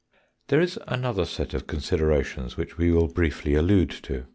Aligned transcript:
There 0.47 0.59
is 0.59 0.79
another 0.87 1.25
set 1.25 1.53
of 1.53 1.67
considerations 1.67 2.57
which 2.57 2.75
we 2.75 2.91
will 2.91 3.07
briefly 3.07 3.53
allude 3.53 3.91
to. 4.01 4.25